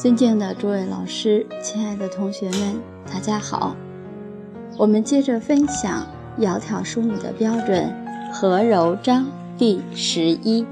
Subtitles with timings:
[0.00, 2.80] 尊敬的诸位老师，亲爱的同学们，
[3.12, 3.76] 大家好。
[4.78, 6.06] 我们接着分享
[6.42, 7.94] 《窈窕淑女》的标准
[8.32, 9.26] 和柔章
[9.58, 10.64] 第十一。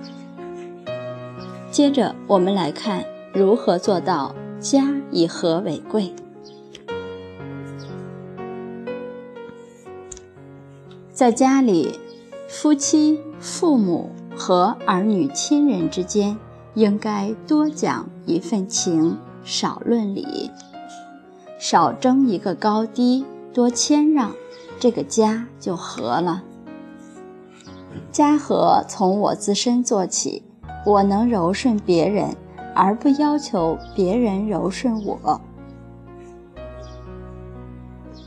[1.70, 3.04] 接着我们来看
[3.34, 6.14] 如何做到家以和为贵。
[11.12, 11.98] 在家里，
[12.48, 16.38] 夫妻、父母和儿女、亲人之间。
[16.74, 19.16] 应该多讲一份情，
[19.48, 20.50] 少论理，
[21.58, 24.34] 少争一个高低，多谦让，
[24.78, 26.42] 这个家就和了。
[28.12, 30.42] 家和从我自身做起，
[30.84, 32.36] 我能柔顺别人，
[32.74, 35.40] 而不要求别人柔顺我，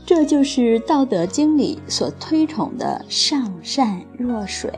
[0.04, 4.72] 这就是《道德经》里所推崇的“上善若水”。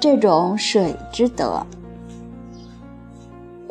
[0.00, 1.66] 这种水之德。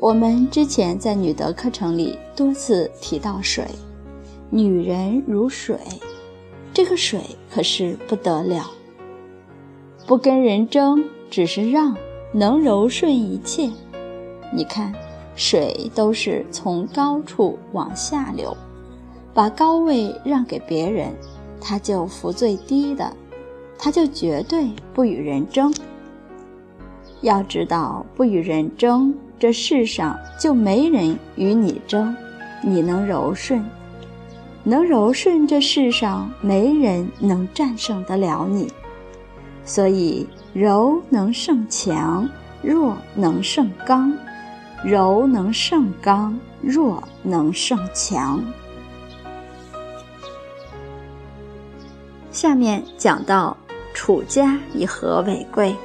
[0.06, 3.66] 我们之前在女德课程里多次提到水，
[4.52, 5.80] 女人如水，
[6.72, 7.20] 这个水
[7.52, 8.70] 可是不得了，
[10.06, 11.98] 不跟人争，只是让，
[12.32, 13.68] 能柔顺一切。
[14.54, 14.94] 你看，
[15.36, 18.56] 水都是从高处往下流，
[19.34, 21.16] 把高位让给别人，
[21.60, 23.12] 它就服最低的，
[23.76, 25.74] 它就绝对不与人争。
[27.22, 29.12] 要知道，不与人争。
[29.38, 32.16] 这世上就没人与你争，
[32.64, 33.64] 你能柔顺，
[34.64, 38.72] 能柔顺，这世上没人能战胜得了你。
[39.66, 42.30] 所以柔能胜强，
[42.62, 44.12] 弱能胜刚；
[44.84, 48.42] 柔能胜刚，弱能胜强。
[52.32, 53.56] 下面讲到
[53.94, 55.76] 楚家以和为贵。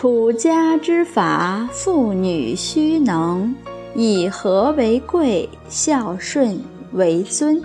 [0.00, 3.54] 楚家之法，妇女须能
[3.94, 6.58] 以和为贵，孝顺
[6.92, 7.62] 为尊。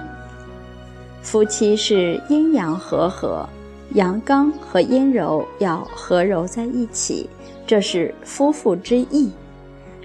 [1.22, 3.48] 夫妻是阴阳和合，
[3.94, 7.30] 阳刚和阴柔要和柔在一起，
[7.66, 9.32] 这是夫妇之义，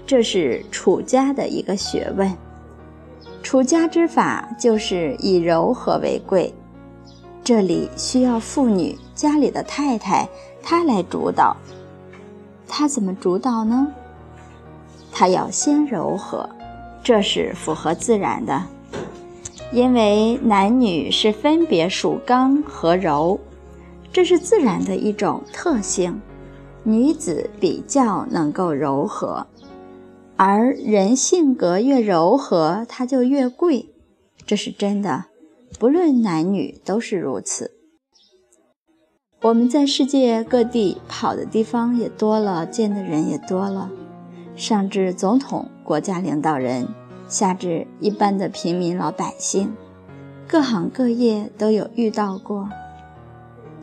[0.05, 2.31] 这是楚家的一个学问。
[3.43, 6.53] 楚家之法就是以柔和为贵，
[7.43, 10.25] 这里需要妇女家里的太太
[10.63, 11.53] 她来主导。
[12.73, 13.85] 他怎么主导呢？
[15.11, 16.49] 他要先柔和，
[17.03, 18.63] 这是符合自然的，
[19.73, 23.37] 因为男女是分别属刚和柔，
[24.13, 26.21] 这是自然的一种特性。
[26.83, 29.45] 女子比较能够柔和，
[30.37, 33.93] 而人性格越柔和，他就越贵，
[34.47, 35.25] 这是真的，
[35.77, 37.71] 不论男女都是如此。
[39.43, 43.89] 我们在世界各地跑的地方也多了，见的人也多了，
[44.55, 46.87] 上至总统、国家领导人，
[47.27, 49.73] 下至一般的平民老百姓，
[50.47, 52.69] 各行各业都有遇到过。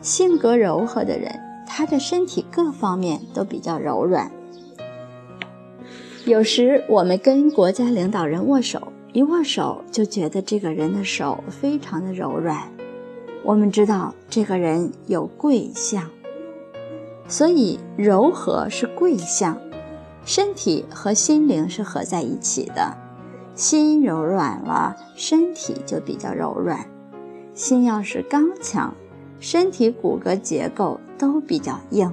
[0.01, 4.31] 性格柔和的人，他的身体各方面都比较柔软。
[6.25, 12.71] 有时我们跟国家领导人握手，一握手就觉得这个人的手非常的柔软。
[13.45, 16.11] 我们知道这个人有贵相，
[17.29, 19.57] 所以柔和是贵相，
[20.25, 22.97] 身体和心灵是合在一起的。
[23.55, 26.79] 心柔软了，身体就比较柔软；
[27.55, 28.95] 心要是刚强，
[29.41, 32.13] 身体骨骼结构都比较硬。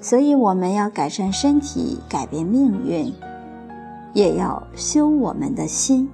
[0.00, 3.12] 所以我们要改善身体，改变命运，
[4.14, 6.08] 也要修我们的心。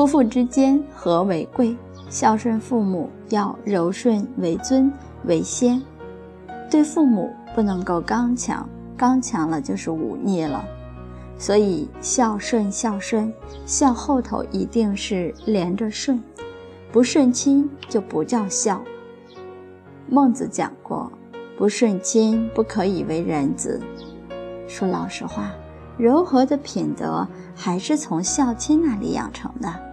[0.00, 1.76] 夫妇之间和为贵，
[2.08, 4.90] 孝顺父母要柔顺为尊
[5.26, 5.78] 为先。
[6.70, 8.66] 对父母不能够刚强，
[8.96, 10.64] 刚强了就是忤逆了。
[11.36, 13.30] 所以孝顺孝顺，
[13.66, 16.18] 孝后头一定是连着顺，
[16.90, 18.80] 不顺亲就不叫孝。
[20.08, 21.12] 孟子讲过，
[21.58, 23.78] 不顺亲不可以为人子。
[24.66, 25.50] 说老实话。
[25.98, 29.89] 柔和的品德还是从孝亲那里养成的。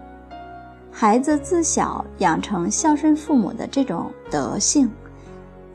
[1.00, 4.90] 孩子自小养成孝顺父母的这种德性，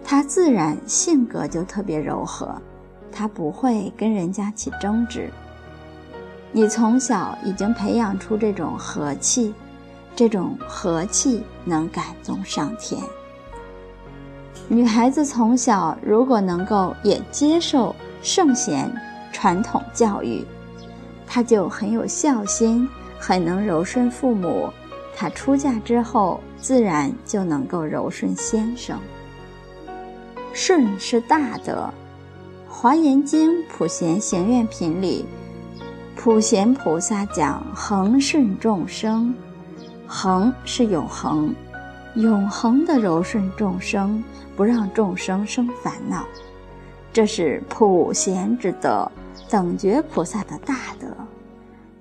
[0.03, 2.53] 他自然性格就特别柔和，
[3.13, 5.31] 他不会跟人家起争执。
[6.51, 9.55] 你从小已经培养出这种和气，
[10.17, 13.01] 这种和气能感动上天。
[14.67, 18.93] 女孩子从小如果能够也接受圣贤。
[19.33, 20.45] 传统教育，
[21.29, 22.89] 她就很有孝心，
[23.19, 24.69] 很能柔顺父母。
[25.15, 28.99] 她出嫁之后，自然就能够柔顺先生。
[30.53, 31.89] 顺是大德，
[32.69, 35.25] 华严经普贤行愿品里，
[36.17, 39.35] 普贤菩萨讲恒顺众生，
[40.07, 41.55] 恒是永恒，
[42.17, 44.23] 永恒的柔顺众生，
[44.55, 46.27] 不让众生生烦恼，
[47.13, 49.11] 这是普贤之德，
[49.49, 51.07] 等觉菩萨的大德，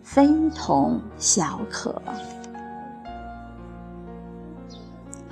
[0.04, 2.02] 非同小可。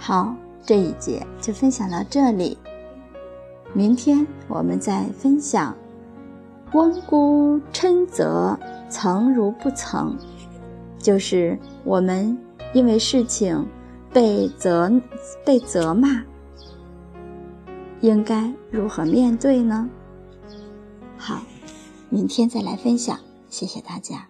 [0.10, 0.34] 好，
[0.66, 2.58] 这一节就分享到这里。
[3.76, 5.78] 明天我们再分享
[6.74, 8.58] “温姑嗔责，
[8.90, 10.18] 曾如不曾”，
[10.98, 12.36] 就是我们
[12.74, 13.64] 因为事情
[14.12, 14.92] 被责
[15.46, 16.24] 被责骂，
[18.02, 19.88] 应该如何面对呢？
[21.20, 21.40] 好，
[22.10, 23.16] 明天再来分享，
[23.48, 24.28] 谢谢大家。